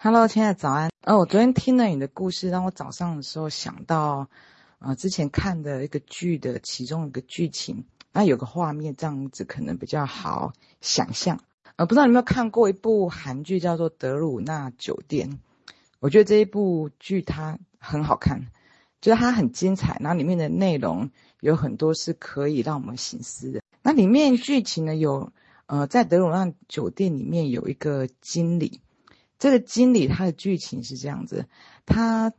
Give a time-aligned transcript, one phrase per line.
[0.00, 0.92] Hello，亲爱的早安。
[1.02, 4.28] 哦，我昨天听了你的故事，让我早上的时候想到，
[4.78, 11.40] 呃，之前看的一个剧的其中一个剧情，那有个画面这样子可能比较好想象。
[11.74, 15.32] 呃，不知道你有没有看过一部韩剧叫做《德鲁纳酒店》？
[15.98, 18.46] 我觉得这一部剧它很好看，
[19.00, 21.10] 就是它很精彩，然后里面的内容
[21.40, 23.60] 有很多是可以让我们醒思的。
[23.82, 25.32] 那里面剧情呢，有
[25.66, 28.80] 呃，在德鲁纳酒店里面有一个经理。
[29.38, 31.46] 这个经理他的剧情是这样子，
[31.86, 32.32] 他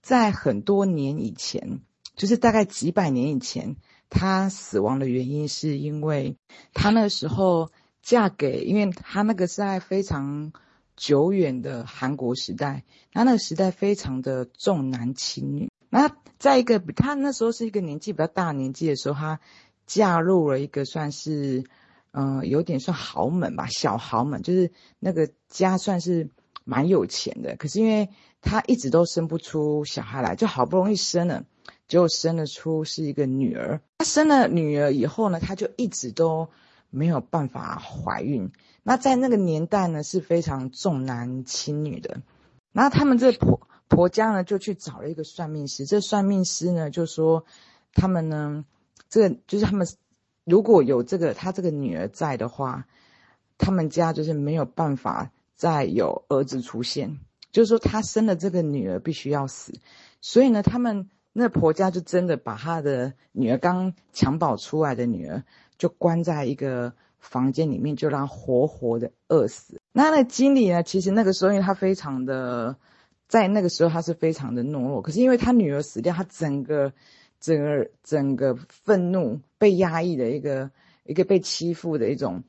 [0.00, 1.80] 在很多年以前，
[2.16, 3.76] 就是大概几百年以前，
[4.08, 6.36] 他死亡的原因是因为
[6.72, 7.70] 他那时候
[8.02, 10.52] 嫁给，因为他那个是在非常
[10.96, 15.70] 久远的韩国时代，他那个时代非常的重男轻女。
[15.90, 19.40] 那在一个他那时候是一个年纪比较大年纪的时候，他
[19.86, 21.64] 嫁入了一个算是，
[22.12, 26.28] 嗯、有点算豪门吧，小豪门，就是那个家算是。
[26.70, 28.10] 蛮有钱的，可是因为
[28.42, 31.46] 他一直都生不出小孩来，就好不容易生了，
[31.86, 33.80] 结果生了出是一个女儿。
[33.96, 36.50] 他生了女儿以后呢，他就一直都
[36.90, 38.52] 没有办法怀孕。
[38.82, 42.20] 那在那个年代呢，是非常重男轻女的。
[42.72, 45.86] 然后他们这婆婆家呢，就去找了一个算命师。
[45.86, 47.46] 这算命师呢，就说
[47.94, 48.62] 他们呢，
[49.08, 49.86] 这个就是他们
[50.48, 52.86] 如果有这个他这个女儿在的话，
[53.58, 55.30] 他们家就是没有办法。
[55.58, 57.18] 再有儿子出现，
[57.50, 59.72] 就是说他生了这个女儿必须要死，
[60.20, 65.42] 所以呢，他们那婆家就真的把他的女儿刚襁褓出来的女儿
[65.76, 69.80] 就关在一个房间里面，就让活活的饿死。
[69.90, 72.76] 那那经理呢，其实那个时候因为他非常的，
[73.26, 76.92] 在那个时候他是非常的懦弱，可是因为他女儿死掉，他整个
[77.40, 80.70] 整个整个愤怒被压抑的一个
[81.04, 82.42] 一个被欺负的一种。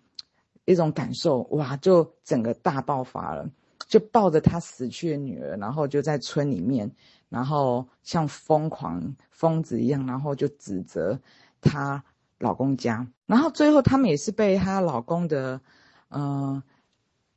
[0.65, 3.49] 一种感受，哇，就整个大爆发了，
[3.87, 6.91] 就抱着他死去的女儿，然后就在村里面，
[7.27, 11.19] 然后像疯狂疯子一样，然后就指责
[11.59, 12.03] 她
[12.37, 15.59] 老公家，然后最后他们也是被她老公的，
[16.09, 16.61] 嗯、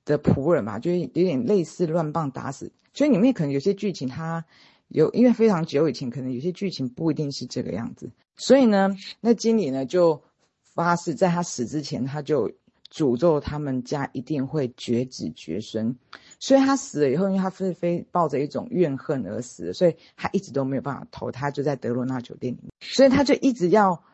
[0.04, 2.70] 的仆人嘛，就有点类似乱棒打死。
[2.92, 4.44] 所以里面可能有些剧情，他
[4.92, 8.10] 有因为非常久以前，可能有些剧情不一定是这个样子。
[8.36, 10.22] 所以呢，那经理呢就
[10.62, 12.52] 发誓，在他死之前，他就。
[12.94, 15.96] 诅咒他们家一定会绝子绝孙，
[16.38, 24.04] 所以他死了以后，因为他是非抱着一种怨恨而死，所以他一直都没有办法投胎，就在德罗纳酒店里面，所以他就一直要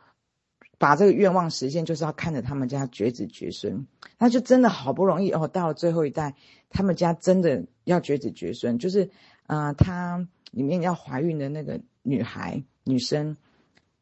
[0.78, 3.84] 把这个愿望实现，就是要看着他们家绝子绝孙。
[4.16, 6.36] 他就真的好不容易哦，到了最后一代，
[6.70, 9.10] 他们家真的要绝子绝孙，就是
[9.48, 13.36] 呃，他里面要怀孕的那个女孩女生，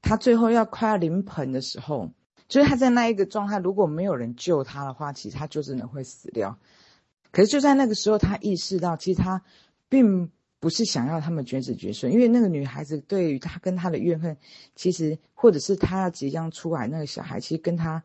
[0.02, 2.10] 她最后要快要临盆的时候。
[2.48, 6.58] 就是她在那一个状态，如果没有人救她的话，其实她就真的会死掉。
[7.32, 9.42] 可是就在那个时候，他意识到，其实他
[9.88, 14.36] 并不是想要他们绝子绝孙，因为那个女孩子对于她跟她的怨恨，
[14.74, 18.02] 其实或者是她即将出来那个小孩，其实跟她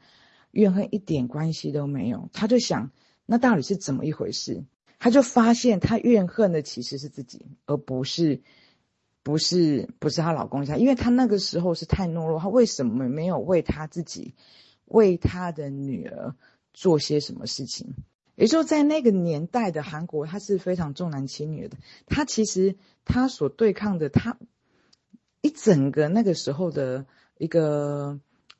[0.52, 2.30] 怨恨一点关系都没有。
[2.34, 2.92] 他就想，
[3.26, 4.66] 那到底是怎么一回事？
[5.02, 8.42] 他就发现，他怨恨的其实是自己，而不是。
[9.24, 14.34] 不是不是她老公家，因为她那个时候是太懦弱，她为什么没有为她自己，
[14.86, 16.34] 为她的女儿
[16.74, 17.94] 做些什么事情？
[18.36, 21.78] 也就，在那个年代的韩国，她是非常重男轻女的。
[22.08, 24.40] 她其实她所对抗的，她
[25.42, 27.06] 一整个那个时候的
[27.38, 28.20] 一个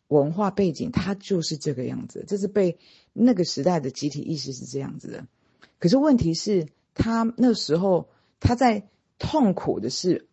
[0.10, 2.24] 文化背景，她就是这个样子。
[2.28, 2.78] 这是被
[3.14, 5.28] 那个时代的集体意识是这样子的。
[5.82, 8.08] 可是问题是，他那时候
[8.40, 8.88] 他在
[9.20, 10.28] 痛苦的是。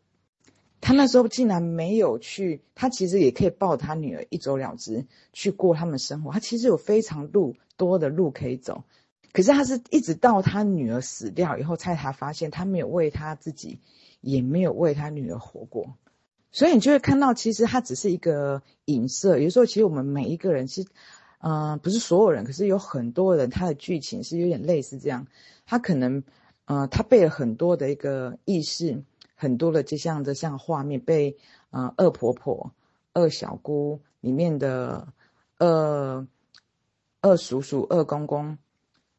[0.80, 6.30] 他那时候竟然没有去，他其实也可以抱他女儿一走了之，去过他们生活。
[6.30, 8.84] 他其实有非常路多的路可以走，
[9.32, 13.80] 可是他是一直到他女儿死掉以后，才才发现他没有为他自己，
[14.20, 15.96] 也没有为他女儿活过。
[16.52, 19.36] 所以你就会看到，其实他只是一个影射。
[19.40, 20.86] 有时候，其实我们每一个人，是，
[21.40, 25.26] 嗯、不是所有人，可是有很多人，他的剧情是有点类似这样。
[25.66, 26.22] 他可能，
[26.64, 29.02] 呃，他被了很多的一个意识。
[29.40, 31.36] 很多的，就像这像画面被，
[31.70, 32.72] 呃，二婆婆、
[33.12, 35.12] 二小姑里面的
[35.58, 36.26] 二
[37.20, 38.58] 二叔叔、二公公、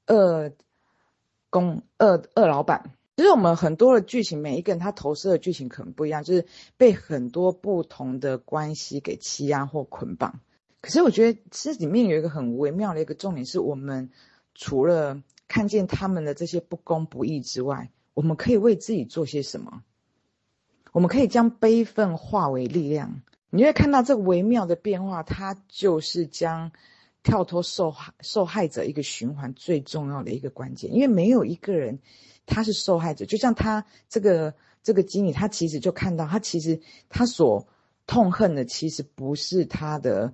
[0.07, 0.51] 二
[1.49, 6.45] 公二二老板，其实我们很多的剧情，每一个人他投射的剧情可能不一样，就是
[6.75, 10.41] 被很多不同的关系给欺压或捆绑。
[10.81, 14.09] 可是我觉得这里面有一个很微妙的一个重点，是我们
[14.55, 19.83] 除了看见他们的这些不公不义之外，我们可以为自己做些什么？
[20.91, 26.71] 我们可以将悲愤化为力量，你会看到这个微妙的变化，它就是将
[27.21, 31.99] 跳脱受害受害者一个循环最重要的一个关键，因为没有一个人
[32.45, 33.25] 他是受害者。
[33.25, 36.79] 就像他这个这个经理，他其实就看到，他其实
[37.09, 37.67] 他所
[38.07, 40.33] 痛恨的，其实不是他的，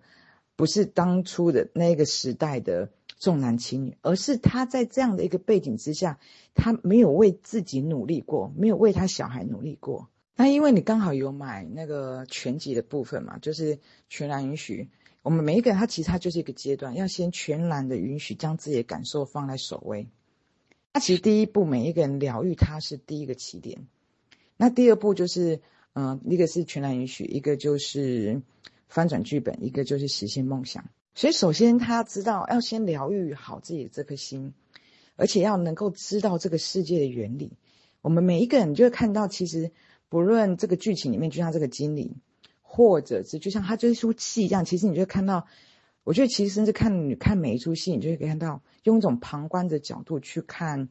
[0.56, 6.20] 不是当初的那个时代的重男轻女，而是他在这样的一个背景之下，
[6.54, 10.10] 他没有为自己努力过，没有为他小孩努力过。
[10.36, 13.80] 那因为你刚好有买那个全集的部分嘛，就是
[14.10, 14.90] 全然允许。
[15.22, 20.08] 我们每一个人，他其实他就是一个阶段，要先全然的允许，将自己的感受放在首位。
[20.94, 23.88] 那其实第一步，每一个人疗愈他是第一个起点。
[24.58, 25.62] 那第二步就是，
[25.94, 28.42] 嗯、一个是全然允许，一个就是
[28.88, 30.86] 翻转剧本，一个就是实现梦想。
[31.14, 34.54] 所以首先他知道，要先疗愈好自己的这颗心，
[35.16, 37.54] 而且要能够知道这个世界的原理。
[38.02, 39.72] 我们每一个人就会看到，其实
[40.10, 42.18] 不论这个剧情里面，就像这个经理。
[42.78, 45.48] 或者是就像他这出戏一样，其实你就会看到，
[46.04, 50.90] 我觉得其实甚至看你看每一出戏，你就会看到用一种旁观的角度去看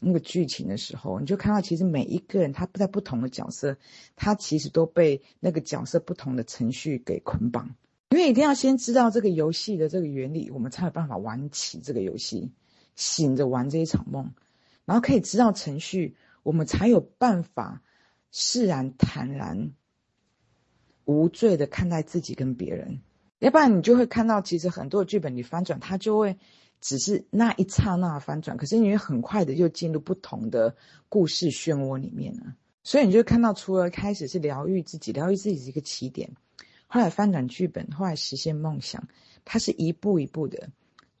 [0.00, 3.76] 那个剧情的时候，你就看到其实每一个人他不在不同的角色，
[4.16, 7.74] 他其实都被那个角色不同的程序给捆绑。
[8.10, 12.52] 因为一定要先知道这个游戏的这个原理，我们才有办法玩起这个游戏，
[12.94, 14.32] 醒着玩这一场梦，
[14.84, 17.82] 然后可以知道程序，我们才有办法
[18.30, 19.72] 释然坦然。
[21.06, 23.02] 无罪的看待自己跟别人，
[23.38, 26.38] 要不然你就会看到，其实很多剧本你翻转，它就会
[26.84, 30.76] 只是那一刹那翻转，可是你会很快的又进入不同的
[31.08, 32.54] 故事漩涡里面了。
[32.82, 36.32] 所以你就看到，除了开始是疗愈自己，疗愈自己是一个起点，
[36.86, 39.08] 后来翻转剧本，后来实现梦想，
[39.46, 40.68] 它是一步一步的。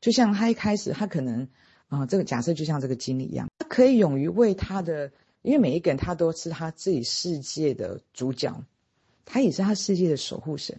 [0.02, 1.48] 就像他一开始，他可能
[1.88, 5.10] 啊、这个假设就像这个经理一样，他可以勇于为他的，
[5.40, 8.62] 因为每一个人他都是他自己世界的主角。
[9.24, 10.76] 他也是他世界的守护神，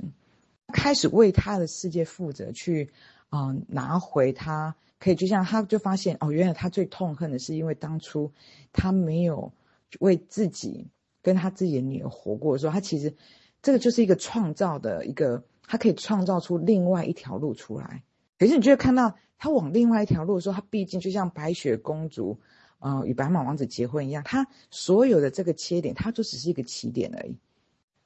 [0.72, 2.92] 开始为他的世界负责，去，
[3.32, 8.32] 嗯，拿回他可以，就像他就发现哦，原来他最痛恨的是因为当初
[8.72, 9.52] 他没有
[10.00, 10.88] 为自己
[11.22, 13.14] 跟他自己的女儿活过的时候，他其实
[13.62, 18.04] 这个就是一个创造的一个，他可以创造出另外一条路出来。
[18.38, 22.40] 可是你就会看到他往另外一条路的时候，他毕竟就像白雪公主，
[22.80, 27.38] 啊，与白马王子结婚一样，他所有的这个切点，他就只是一个起点而已。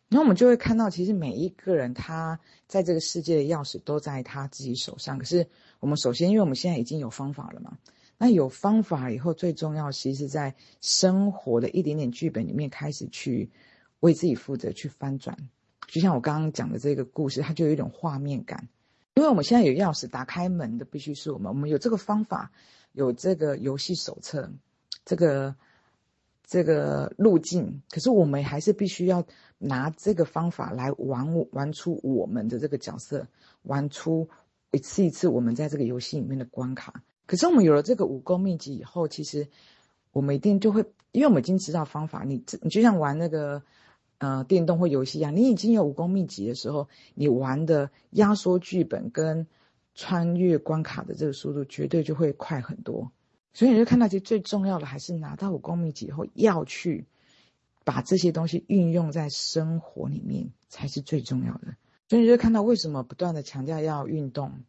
[0.10, 5.20] 然后我们就会看到，其实每一个人他在这个世界的钥匙都在他自己手上。
[5.20, 5.48] 可是
[5.80, 7.78] 我们首先，因为我们现在已经有方法了嘛，
[8.18, 13.52] 那有方法以后，最重要其实是在生活的一点点剧本里面开始去
[14.00, 15.38] 为自己负责，去翻转。
[15.88, 18.68] 就像我刚刚讲的这个故事，它就有一种画面感。
[19.14, 22.52] 因为我们现在有钥匙，打开门的必须是我们，我们有这个方法，
[22.94, 24.52] 有这个游戏手册，
[25.06, 25.56] 这个。
[26.52, 29.24] 这个路径，可是我们还是必须要
[29.60, 33.28] 拿这个方法来玩玩出我们的这个角色，
[33.62, 34.28] 玩出
[34.72, 37.04] 一次一次我们在这个游戏里面的关卡。
[37.28, 39.48] 可是我们有了这个武功秘籍以后，其实
[40.12, 42.24] 我们一定就会，因为我们已经知道方法。
[42.24, 43.62] 你你就像玩那个
[44.18, 49.46] 呃电动或游戏一样，你已经有武功秘籍的时候，你玩的压缩剧本跟
[49.94, 53.12] 穿越关卡的这个速度，绝对就会快很多。
[53.54, 57.06] 所以你就看到，其实最重要的还是拿到武功秘籍以后，要去
[57.90, 61.76] 把这些东西运用在生活里面，才是最重要的。
[62.08, 64.60] 所以你就看到，为什么不断的强调要运动、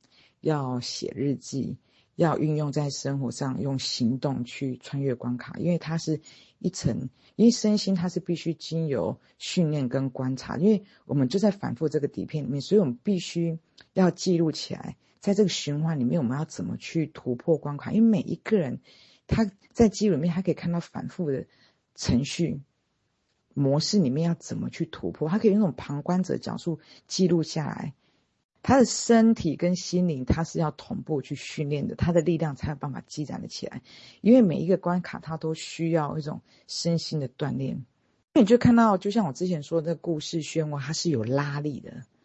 [0.40, 1.76] 要写日记、
[2.14, 6.22] 要运用在生活上，用行动去穿越关卡，因为它是
[6.60, 13.58] 一层，因为身心它是必须经由训练跟观察，因为我们就在反复这个底片里面，所以我们必须
[13.92, 14.96] 要记录起来。
[15.20, 17.92] 在这个循环里面，我们要怎么去突破关卡？
[17.92, 18.80] 因为每一个人，
[19.26, 21.44] 他在记录里面，他可以看到反复的
[21.94, 22.62] 程序
[23.54, 25.28] 模式里面要怎么去突破。
[25.28, 27.94] 他可以用那种旁观者讲述记录下来，
[28.62, 33.82] 他的身体跟心灵，他是要同步去训练的，他的力量才有办法积攒得起来。
[34.20, 37.84] 因为每一个关卡，他都需要一种身心的锻炼。
[38.34, 42.04] 那你就看到，就像我之前说的故事漩涡，它是有拉力的。